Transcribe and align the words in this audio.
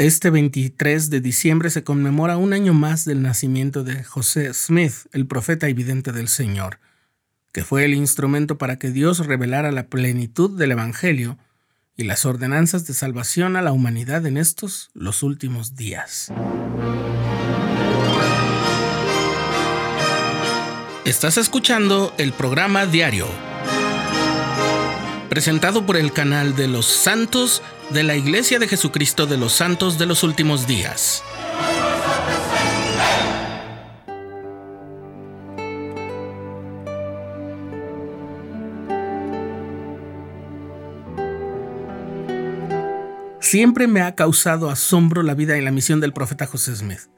Este 0.00 0.30
23 0.30 1.10
de 1.10 1.20
diciembre 1.20 1.68
se 1.68 1.84
conmemora 1.84 2.38
un 2.38 2.54
año 2.54 2.72
más 2.72 3.04
del 3.04 3.20
nacimiento 3.20 3.84
de 3.84 4.02
José 4.02 4.54
Smith, 4.54 4.94
el 5.12 5.26
profeta 5.26 5.68
evidente 5.68 6.10
del 6.10 6.28
Señor, 6.28 6.78
que 7.52 7.64
fue 7.64 7.84
el 7.84 7.92
instrumento 7.92 8.56
para 8.56 8.78
que 8.78 8.92
Dios 8.92 9.26
revelara 9.26 9.72
la 9.72 9.88
plenitud 9.88 10.56
del 10.56 10.70
Evangelio 10.72 11.36
y 11.98 12.04
las 12.04 12.24
ordenanzas 12.24 12.86
de 12.86 12.94
salvación 12.94 13.56
a 13.56 13.60
la 13.60 13.72
humanidad 13.72 14.24
en 14.24 14.38
estos 14.38 14.88
los 14.94 15.22
últimos 15.22 15.76
días. 15.76 16.32
Estás 21.04 21.36
escuchando 21.36 22.14
el 22.16 22.32
programa 22.32 22.86
diario, 22.86 23.28
presentado 25.30 25.86
por 25.86 25.96
el 25.96 26.12
canal 26.12 26.56
de 26.56 26.66
los 26.66 26.86
santos 26.86 27.62
de 27.90 28.02
la 28.02 28.16
Iglesia 28.16 28.58
de 28.58 28.66
Jesucristo 28.66 29.26
de 29.26 29.38
los 29.38 29.52
Santos 29.52 29.96
de 29.96 30.04
los 30.04 30.24
Últimos 30.24 30.66
Días. 30.66 31.22
Siempre 43.38 43.86
me 43.86 44.00
ha 44.00 44.16
causado 44.16 44.68
asombro 44.68 45.22
la 45.22 45.34
vida 45.34 45.56
y 45.56 45.60
la 45.60 45.70
misión 45.70 46.00
del 46.00 46.12
profeta 46.12 46.46
José 46.46 46.74
Smith. 46.74 47.08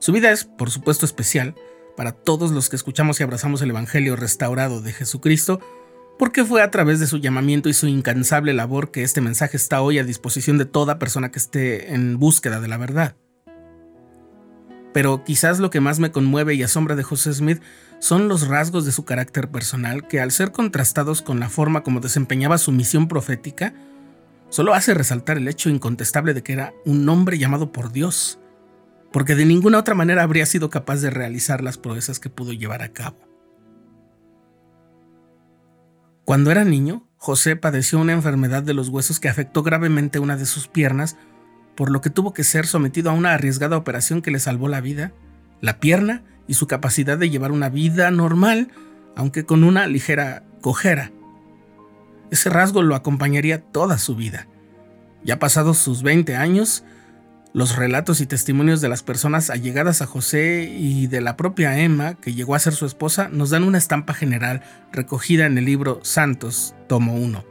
Su 0.00 0.10
vida 0.12 0.32
es, 0.32 0.44
por 0.44 0.70
supuesto, 0.70 1.06
especial 1.06 1.54
para 1.96 2.10
todos 2.12 2.50
los 2.50 2.68
que 2.68 2.76
escuchamos 2.76 3.20
y 3.20 3.22
abrazamos 3.22 3.62
el 3.62 3.70
Evangelio 3.70 4.16
restaurado 4.16 4.80
de 4.82 4.92
Jesucristo, 4.92 5.60
porque 6.18 6.44
fue 6.44 6.62
a 6.62 6.70
través 6.70 7.00
de 7.00 7.06
su 7.06 7.18
llamamiento 7.18 7.68
y 7.68 7.74
su 7.74 7.86
incansable 7.86 8.54
labor 8.54 8.90
que 8.90 9.02
este 9.02 9.20
mensaje 9.20 9.56
está 9.56 9.82
hoy 9.82 9.98
a 9.98 10.04
disposición 10.04 10.58
de 10.58 10.64
toda 10.64 10.98
persona 10.98 11.30
que 11.30 11.38
esté 11.38 11.92
en 11.94 12.18
búsqueda 12.18 12.60
de 12.60 12.68
la 12.68 12.78
verdad. 12.78 13.16
Pero 14.94 15.24
quizás 15.24 15.58
lo 15.58 15.68
que 15.68 15.80
más 15.80 15.98
me 15.98 16.10
conmueve 16.10 16.54
y 16.54 16.62
asombra 16.62 16.96
de 16.96 17.02
José 17.02 17.34
Smith 17.34 17.60
son 17.98 18.28
los 18.28 18.48
rasgos 18.48 18.86
de 18.86 18.92
su 18.92 19.04
carácter 19.04 19.50
personal 19.50 20.08
que 20.08 20.20
al 20.20 20.30
ser 20.30 20.52
contrastados 20.52 21.20
con 21.20 21.38
la 21.38 21.50
forma 21.50 21.82
como 21.82 22.00
desempeñaba 22.00 22.56
su 22.56 22.72
misión 22.72 23.08
profética, 23.08 23.74
solo 24.48 24.72
hace 24.72 24.94
resaltar 24.94 25.36
el 25.36 25.48
hecho 25.48 25.68
incontestable 25.68 26.32
de 26.32 26.42
que 26.42 26.54
era 26.54 26.72
un 26.86 27.06
hombre 27.10 27.36
llamado 27.36 27.72
por 27.72 27.92
Dios, 27.92 28.38
porque 29.12 29.34
de 29.34 29.44
ninguna 29.44 29.78
otra 29.78 29.94
manera 29.94 30.22
habría 30.22 30.46
sido 30.46 30.70
capaz 30.70 31.02
de 31.02 31.10
realizar 31.10 31.62
las 31.62 31.76
proezas 31.76 32.18
que 32.18 32.30
pudo 32.30 32.54
llevar 32.54 32.82
a 32.82 32.92
cabo. 32.92 33.25
Cuando 36.26 36.50
era 36.50 36.64
niño, 36.64 37.04
José 37.18 37.54
padeció 37.54 38.00
una 38.00 38.12
enfermedad 38.12 38.64
de 38.64 38.74
los 38.74 38.88
huesos 38.88 39.20
que 39.20 39.28
afectó 39.28 39.62
gravemente 39.62 40.18
una 40.18 40.36
de 40.36 40.44
sus 40.44 40.66
piernas, 40.66 41.16
por 41.76 41.88
lo 41.88 42.00
que 42.00 42.10
tuvo 42.10 42.34
que 42.34 42.42
ser 42.42 42.66
sometido 42.66 43.10
a 43.10 43.14
una 43.14 43.32
arriesgada 43.32 43.76
operación 43.76 44.22
que 44.22 44.32
le 44.32 44.40
salvó 44.40 44.66
la 44.66 44.80
vida, 44.80 45.12
la 45.60 45.78
pierna 45.78 46.24
y 46.48 46.54
su 46.54 46.66
capacidad 46.66 47.16
de 47.16 47.30
llevar 47.30 47.52
una 47.52 47.68
vida 47.68 48.10
normal, 48.10 48.72
aunque 49.14 49.46
con 49.46 49.62
una 49.62 49.86
ligera 49.86 50.42
cojera. 50.62 51.12
Ese 52.32 52.50
rasgo 52.50 52.82
lo 52.82 52.96
acompañaría 52.96 53.62
toda 53.62 53.96
su 53.96 54.16
vida. 54.16 54.48
Ya 55.22 55.38
pasados 55.38 55.78
sus 55.78 56.02
20 56.02 56.34
años, 56.34 56.82
los 57.56 57.74
relatos 57.74 58.20
y 58.20 58.26
testimonios 58.26 58.82
de 58.82 58.90
las 58.90 59.02
personas 59.02 59.48
allegadas 59.48 60.02
a 60.02 60.06
José 60.06 60.64
y 60.70 61.06
de 61.06 61.22
la 61.22 61.38
propia 61.38 61.78
Emma, 61.78 62.12
que 62.12 62.34
llegó 62.34 62.54
a 62.54 62.58
ser 62.58 62.74
su 62.74 62.84
esposa, 62.84 63.30
nos 63.32 63.48
dan 63.48 63.64
una 63.64 63.78
estampa 63.78 64.12
general 64.12 64.60
recogida 64.92 65.46
en 65.46 65.56
el 65.56 65.64
libro 65.64 66.00
Santos, 66.02 66.74
tomo 66.86 67.14
1. 67.14 67.46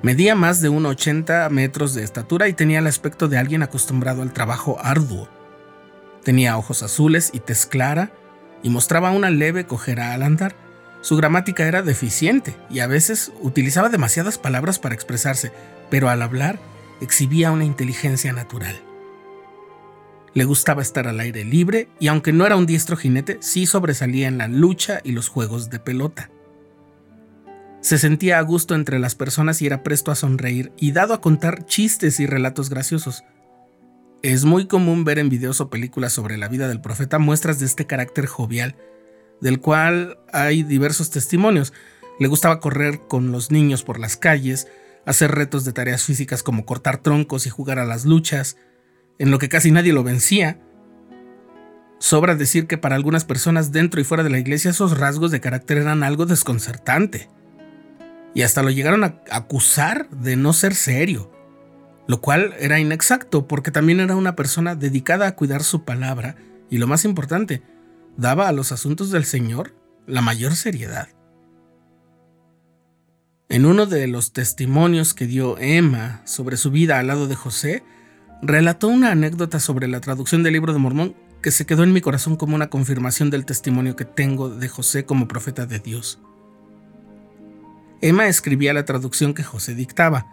Medía 0.00 0.34
más 0.34 0.62
de 0.62 0.70
1,80 0.70 1.50
metros 1.50 1.92
de 1.92 2.04
estatura 2.04 2.48
y 2.48 2.54
tenía 2.54 2.78
el 2.78 2.86
aspecto 2.86 3.28
de 3.28 3.36
alguien 3.36 3.62
acostumbrado 3.62 4.22
al 4.22 4.32
trabajo 4.32 4.78
arduo. 4.82 5.28
Tenía 6.24 6.56
ojos 6.56 6.82
azules 6.82 7.32
y 7.34 7.40
tez 7.40 7.66
clara 7.66 8.10
y 8.62 8.70
mostraba 8.70 9.10
una 9.10 9.28
leve 9.28 9.66
cojera 9.66 10.14
al 10.14 10.22
andar. 10.22 10.56
Su 11.02 11.18
gramática 11.18 11.66
era 11.66 11.82
deficiente 11.82 12.56
y 12.70 12.78
a 12.78 12.86
veces 12.86 13.30
utilizaba 13.42 13.90
demasiadas 13.90 14.38
palabras 14.38 14.78
para 14.78 14.94
expresarse, 14.94 15.52
pero 15.90 16.08
al 16.08 16.22
hablar 16.22 16.58
exhibía 17.00 17.50
una 17.50 17.64
inteligencia 17.64 18.32
natural. 18.32 18.80
Le 20.32 20.44
gustaba 20.44 20.82
estar 20.82 21.08
al 21.08 21.18
aire 21.18 21.44
libre 21.44 21.88
y 21.98 22.08
aunque 22.08 22.32
no 22.32 22.46
era 22.46 22.56
un 22.56 22.66
diestro 22.66 22.96
jinete, 22.96 23.38
sí 23.40 23.66
sobresalía 23.66 24.28
en 24.28 24.38
la 24.38 24.46
lucha 24.46 25.00
y 25.02 25.12
los 25.12 25.28
juegos 25.28 25.70
de 25.70 25.80
pelota. 25.80 26.30
Se 27.80 27.98
sentía 27.98 28.38
a 28.38 28.42
gusto 28.42 28.74
entre 28.74 28.98
las 28.98 29.14
personas 29.14 29.60
y 29.62 29.66
era 29.66 29.82
presto 29.82 30.10
a 30.10 30.14
sonreír 30.14 30.70
y 30.76 30.92
dado 30.92 31.14
a 31.14 31.20
contar 31.20 31.64
chistes 31.64 32.20
y 32.20 32.26
relatos 32.26 32.68
graciosos. 32.68 33.24
Es 34.22 34.44
muy 34.44 34.66
común 34.66 35.04
ver 35.04 35.18
en 35.18 35.30
videos 35.30 35.62
o 35.62 35.70
películas 35.70 36.12
sobre 36.12 36.36
la 36.36 36.48
vida 36.48 36.68
del 36.68 36.82
profeta 36.82 37.18
muestras 37.18 37.58
de 37.58 37.66
este 37.66 37.86
carácter 37.86 38.26
jovial, 38.26 38.76
del 39.40 39.60
cual 39.60 40.18
hay 40.30 40.62
diversos 40.62 41.10
testimonios. 41.10 41.72
Le 42.18 42.28
gustaba 42.28 42.60
correr 42.60 43.00
con 43.08 43.32
los 43.32 43.50
niños 43.50 43.82
por 43.82 43.98
las 43.98 44.18
calles, 44.18 44.68
hacer 45.06 45.32
retos 45.32 45.64
de 45.64 45.72
tareas 45.72 46.04
físicas 46.04 46.42
como 46.42 46.64
cortar 46.64 46.98
troncos 46.98 47.46
y 47.46 47.50
jugar 47.50 47.78
a 47.78 47.84
las 47.84 48.04
luchas, 48.04 48.56
en 49.18 49.30
lo 49.30 49.38
que 49.38 49.48
casi 49.48 49.70
nadie 49.70 49.92
lo 49.92 50.02
vencía. 50.02 50.60
Sobra 51.98 52.34
decir 52.34 52.66
que 52.66 52.78
para 52.78 52.96
algunas 52.96 53.24
personas 53.24 53.72
dentro 53.72 54.00
y 54.00 54.04
fuera 54.04 54.22
de 54.22 54.30
la 54.30 54.38
iglesia 54.38 54.70
esos 54.70 54.98
rasgos 54.98 55.30
de 55.30 55.40
carácter 55.40 55.78
eran 55.78 56.02
algo 56.02 56.26
desconcertante. 56.26 57.28
Y 58.34 58.42
hasta 58.42 58.62
lo 58.62 58.70
llegaron 58.70 59.04
a 59.04 59.20
acusar 59.30 60.08
de 60.10 60.36
no 60.36 60.52
ser 60.52 60.74
serio, 60.74 61.30
lo 62.06 62.20
cual 62.20 62.54
era 62.58 62.78
inexacto 62.78 63.46
porque 63.46 63.70
también 63.70 64.00
era 64.00 64.16
una 64.16 64.36
persona 64.36 64.74
dedicada 64.74 65.26
a 65.26 65.36
cuidar 65.36 65.62
su 65.62 65.84
palabra 65.84 66.36
y 66.70 66.78
lo 66.78 66.86
más 66.86 67.04
importante, 67.04 67.62
daba 68.16 68.48
a 68.48 68.52
los 68.52 68.72
asuntos 68.72 69.10
del 69.10 69.24
Señor 69.24 69.74
la 70.06 70.22
mayor 70.22 70.54
seriedad. 70.56 71.08
En 73.50 73.66
uno 73.66 73.86
de 73.86 74.06
los 74.06 74.32
testimonios 74.32 75.12
que 75.12 75.26
dio 75.26 75.58
Emma 75.58 76.22
sobre 76.24 76.56
su 76.56 76.70
vida 76.70 77.00
al 77.00 77.08
lado 77.08 77.26
de 77.26 77.34
José, 77.34 77.82
relató 78.42 78.86
una 78.86 79.10
anécdota 79.10 79.58
sobre 79.58 79.88
la 79.88 80.00
traducción 80.00 80.44
del 80.44 80.52
libro 80.52 80.72
de 80.72 80.78
Mormón 80.78 81.16
que 81.42 81.50
se 81.50 81.66
quedó 81.66 81.82
en 81.82 81.92
mi 81.92 82.00
corazón 82.00 82.36
como 82.36 82.54
una 82.54 82.70
confirmación 82.70 83.28
del 83.28 83.44
testimonio 83.44 83.96
que 83.96 84.04
tengo 84.04 84.50
de 84.50 84.68
José 84.68 85.04
como 85.04 85.26
profeta 85.26 85.66
de 85.66 85.80
Dios. 85.80 86.20
Emma 88.00 88.28
escribía 88.28 88.72
la 88.72 88.84
traducción 88.84 89.34
que 89.34 89.42
José 89.42 89.74
dictaba. 89.74 90.28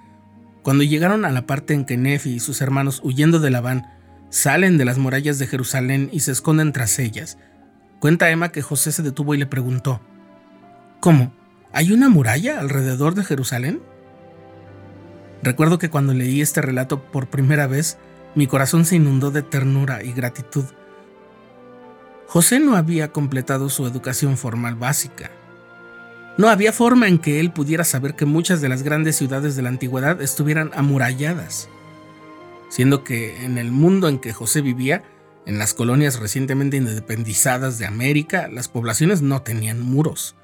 Cuando 0.61 0.83
llegaron 0.83 1.25
a 1.25 1.31
la 1.31 1.47
parte 1.47 1.73
en 1.73 1.85
que 1.85 1.97
Nefi 1.97 2.35
y 2.35 2.39
sus 2.39 2.61
hermanos, 2.61 3.01
huyendo 3.03 3.39
de 3.39 3.49
Labán, 3.49 3.87
salen 4.29 4.77
de 4.77 4.85
las 4.85 4.99
murallas 4.99 5.39
de 5.39 5.47
Jerusalén 5.47 6.11
y 6.13 6.19
se 6.19 6.33
esconden 6.33 6.71
tras 6.71 6.99
ellas, 6.99 7.39
cuenta 7.99 8.29
Emma 8.29 8.51
que 8.51 8.61
José 8.61 8.91
se 8.91 9.01
detuvo 9.01 9.33
y 9.33 9.39
le 9.39 9.47
preguntó, 9.47 10.01
¿Cómo? 10.99 11.33
¿Hay 11.77 11.91
una 11.91 12.09
muralla 12.09 12.59
alrededor 12.59 13.13
de 13.13 13.23
Jerusalén? 13.23 13.83
Recuerdo 15.43 15.77
que 15.77 15.91
cuando 15.91 16.11
leí 16.11 16.41
este 16.41 16.59
relato 16.59 17.03
por 17.03 17.27
primera 17.27 17.67
vez, 17.67 17.99
mi 18.33 18.47
corazón 18.47 18.83
se 18.83 18.95
inundó 18.95 19.29
de 19.29 19.43
ternura 19.43 20.03
y 20.03 20.11
gratitud. 20.11 20.65
José 22.25 22.59
no 22.59 22.75
había 22.75 23.11
completado 23.11 23.69
su 23.69 23.85
educación 23.85 24.37
formal 24.37 24.73
básica. 24.73 25.29
No 26.39 26.49
había 26.49 26.73
forma 26.73 27.07
en 27.07 27.19
que 27.19 27.39
él 27.39 27.51
pudiera 27.51 27.83
saber 27.83 28.15
que 28.15 28.25
muchas 28.25 28.59
de 28.59 28.69
las 28.69 28.81
grandes 28.81 29.15
ciudades 29.15 29.55
de 29.55 29.61
la 29.61 29.69
antigüedad 29.69 30.19
estuvieran 30.19 30.71
amuralladas, 30.73 31.69
siendo 32.69 33.03
que 33.03 33.45
en 33.45 33.59
el 33.59 33.71
mundo 33.71 34.07
en 34.07 34.17
que 34.17 34.33
José 34.33 34.61
vivía, 34.61 35.03
en 35.45 35.59
las 35.59 35.75
colonias 35.75 36.19
recientemente 36.19 36.77
independizadas 36.77 37.77
de 37.77 37.85
América, 37.85 38.47
las 38.47 38.67
poblaciones 38.67 39.21
no 39.21 39.43
tenían 39.43 39.79
muros. 39.79 40.35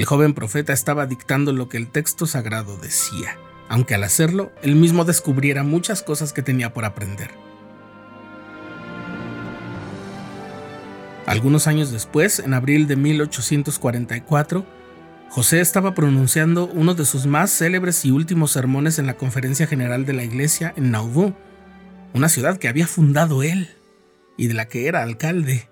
El 0.00 0.06
joven 0.06 0.32
profeta 0.32 0.72
estaba 0.72 1.04
dictando 1.04 1.52
lo 1.52 1.68
que 1.68 1.76
el 1.76 1.88
texto 1.88 2.24
sagrado 2.24 2.78
decía, 2.78 3.36
aunque 3.68 3.94
al 3.94 4.02
hacerlo, 4.02 4.50
él 4.62 4.74
mismo 4.74 5.04
descubriera 5.04 5.62
muchas 5.62 6.02
cosas 6.02 6.32
que 6.32 6.40
tenía 6.40 6.72
por 6.72 6.86
aprender. 6.86 7.30
Algunos 11.26 11.66
años 11.66 11.92
después, 11.92 12.38
en 12.38 12.54
abril 12.54 12.86
de 12.86 12.96
1844, 12.96 14.64
José 15.28 15.60
estaba 15.60 15.94
pronunciando 15.94 16.64
uno 16.68 16.94
de 16.94 17.04
sus 17.04 17.26
más 17.26 17.50
célebres 17.50 18.02
y 18.06 18.10
últimos 18.10 18.52
sermones 18.52 18.98
en 18.98 19.06
la 19.06 19.18
Conferencia 19.18 19.66
General 19.66 20.06
de 20.06 20.14
la 20.14 20.24
Iglesia 20.24 20.72
en 20.78 20.92
Nauvoo, 20.92 21.36
una 22.14 22.30
ciudad 22.30 22.56
que 22.56 22.68
había 22.68 22.86
fundado 22.86 23.42
él 23.42 23.68
y 24.38 24.46
de 24.46 24.54
la 24.54 24.66
que 24.66 24.86
era 24.86 25.02
alcalde. 25.02 25.69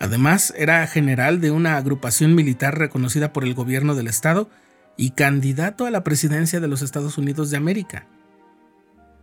Además, 0.00 0.54
era 0.56 0.86
general 0.86 1.40
de 1.40 1.50
una 1.50 1.76
agrupación 1.76 2.34
militar 2.34 2.78
reconocida 2.78 3.32
por 3.32 3.44
el 3.44 3.54
gobierno 3.54 3.94
del 3.94 4.06
estado 4.06 4.48
y 4.96 5.10
candidato 5.10 5.86
a 5.86 5.90
la 5.90 6.04
presidencia 6.04 6.60
de 6.60 6.68
los 6.68 6.82
Estados 6.82 7.18
Unidos 7.18 7.50
de 7.50 7.56
América. 7.56 8.06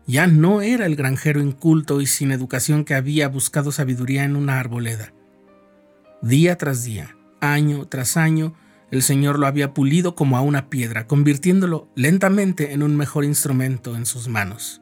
Ya 0.07 0.27
no 0.27 0.61
era 0.61 0.85
el 0.85 0.95
granjero 0.95 1.41
inculto 1.41 2.01
y 2.01 2.05
sin 2.05 2.31
educación 2.31 2.85
que 2.85 2.93
había 2.93 3.27
buscado 3.27 3.71
sabiduría 3.71 4.23
en 4.23 4.35
una 4.35 4.59
arboleda. 4.59 5.13
Día 6.21 6.57
tras 6.57 6.83
día, 6.83 7.15
año 7.41 7.87
tras 7.87 8.17
año, 8.17 8.53
el 8.91 9.01
Señor 9.01 9.39
lo 9.39 9.47
había 9.47 9.73
pulido 9.73 10.15
como 10.15 10.37
a 10.37 10.41
una 10.41 10.69
piedra, 10.69 11.07
convirtiéndolo 11.07 11.89
lentamente 11.95 12.73
en 12.73 12.83
un 12.83 12.95
mejor 12.95 13.25
instrumento 13.25 13.95
en 13.95 14.05
sus 14.05 14.27
manos. 14.27 14.81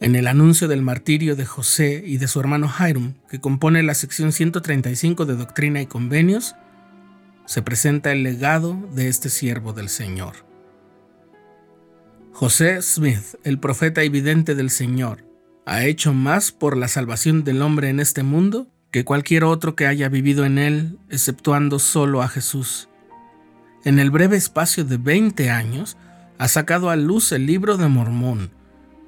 En 0.00 0.16
el 0.16 0.28
anuncio 0.28 0.66
del 0.66 0.80
martirio 0.80 1.36
de 1.36 1.44
José 1.44 2.02
y 2.06 2.16
de 2.16 2.26
su 2.26 2.40
hermano 2.40 2.70
Hiram, 2.70 3.16
que 3.28 3.38
compone 3.38 3.82
la 3.82 3.92
sección 3.92 4.32
135 4.32 5.26
de 5.26 5.36
Doctrina 5.36 5.82
y 5.82 5.86
Convenios, 5.86 6.54
se 7.44 7.60
presenta 7.60 8.10
el 8.10 8.22
legado 8.22 8.78
de 8.94 9.08
este 9.08 9.28
siervo 9.28 9.74
del 9.74 9.90
Señor. 9.90 10.46
José 12.32 12.80
Smith, 12.80 13.34
el 13.44 13.60
profeta 13.60 14.02
evidente 14.02 14.54
del 14.54 14.70
Señor, 14.70 15.26
ha 15.66 15.84
hecho 15.84 16.14
más 16.14 16.50
por 16.50 16.78
la 16.78 16.88
salvación 16.88 17.44
del 17.44 17.60
hombre 17.60 17.90
en 17.90 18.00
este 18.00 18.22
mundo 18.22 18.68
que 18.90 19.04
cualquier 19.04 19.44
otro 19.44 19.76
que 19.76 19.86
haya 19.86 20.08
vivido 20.08 20.46
en 20.46 20.56
él, 20.56 20.98
exceptuando 21.10 21.78
solo 21.78 22.22
a 22.22 22.28
Jesús. 22.28 22.88
En 23.84 23.98
el 23.98 24.10
breve 24.10 24.38
espacio 24.38 24.82
de 24.82 24.96
20 24.96 25.50
años, 25.50 25.98
ha 26.38 26.48
sacado 26.48 26.88
a 26.88 26.96
luz 26.96 27.32
el 27.32 27.44
libro 27.44 27.76
de 27.76 27.88
Mormón, 27.88 28.50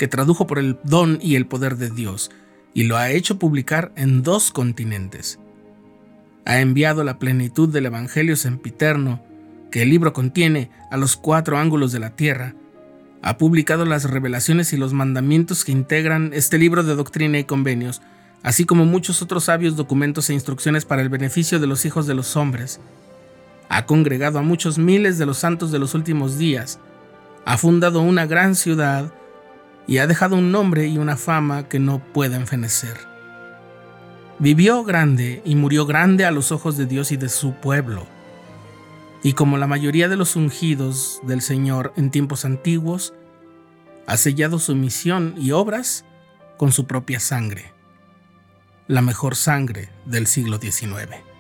que 0.02 0.08
tradujo 0.08 0.49
por 0.49 0.58
el 0.58 0.78
don 0.82 1.20
y 1.22 1.37
el 1.37 1.46
poder 1.46 1.76
de 1.76 1.88
Dios, 1.88 2.32
y 2.75 2.82
lo 2.88 2.96
ha 2.96 3.12
hecho 3.12 3.38
publicar 3.38 3.93
en 3.94 4.25
dos 4.25 4.50
continentes. 4.50 5.38
Ha 6.44 6.58
enviado 6.58 7.04
la 7.04 7.20
plenitud 7.20 7.69
del 7.69 7.87
Evangelio 7.87 8.34
sempiterno, 8.34 9.22
que 9.70 9.82
el 9.82 9.90
libro 9.90 10.12
contiene, 10.12 10.72
a 10.90 10.96
los 10.96 11.16
cuatro 11.16 11.56
ángulos 11.56 11.93
de 11.93 12.00
la 12.00 12.16
tierra, 12.16 12.56
ha 13.22 13.38
publicado 13.38 13.84
las 13.84 14.10
revelaciones 14.10 14.72
y 14.72 14.76
los 14.76 14.93
mandamientos 14.93 15.64
que 15.64 15.70
integran 15.70 16.32
este 16.34 16.58
libro 16.58 16.82
de 16.82 16.96
doctrina 16.96 17.38
y 17.38 17.44
convenios, 17.44 18.02
así 18.43 18.64
como 18.64 18.84
muchos 18.84 19.22
otros 19.22 19.44
sabios 19.44 19.76
documentos 19.76 20.28
e 20.31 20.34
instrucciones 20.34 20.84
para 20.84 21.02
el 21.02 21.10
beneficio 21.10 21.60
de 21.60 21.69
los 21.69 21.84
hijos 21.84 22.08
de 22.08 22.14
los 22.14 22.34
hombres. 22.34 22.81
Ha 23.69 23.87
congregado 23.87 24.40
a 24.40 24.43
muchos 24.43 24.78
miles 24.78 25.16
de 25.19 25.26
los 25.26 25.38
santos 25.38 25.70
de 25.70 25.78
los 25.78 25.94
últimos 25.94 26.38
días, 26.38 26.81
ha 27.44 27.56
fundado 27.56 28.00
una 28.00 28.26
gran 28.26 28.56
ciudad 28.56 29.12
y 29.92 29.98
ha 29.98 30.06
dejado 30.06 30.36
un 30.36 30.50
nombre 30.52 30.86
y 30.86 30.96
una 30.96 31.18
fama 31.18 31.68
que 31.68 31.78
no 31.78 31.98
pueden 31.98 32.46
fenecer. 32.46 32.96
Vivió 34.38 34.84
grande 34.84 35.42
y 35.44 35.54
murió 35.54 35.84
grande 35.84 36.24
a 36.24 36.30
los 36.30 36.50
ojos 36.50 36.78
de 36.78 36.86
Dios 36.86 37.12
y 37.12 37.18
de 37.18 37.28
su 37.28 37.52
pueblo 37.52 38.06
y 39.22 39.34
como 39.34 39.58
la 39.58 39.66
mayoría 39.66 40.08
de 40.08 40.16
los 40.16 40.34
ungidos 40.34 41.20
del 41.24 41.42
Señor 41.42 41.92
en 41.96 42.10
tiempos 42.10 42.46
antiguos, 42.46 43.12
ha 44.06 44.16
sellado 44.16 44.58
su 44.58 44.74
misión 44.74 45.34
y 45.36 45.50
obras 45.50 46.06
con 46.56 46.72
su 46.72 46.86
propia 46.86 47.20
sangre, 47.20 47.74
la 48.88 49.02
mejor 49.02 49.36
sangre 49.36 49.90
del 50.06 50.26
siglo 50.26 50.58
XIX. 50.58 51.31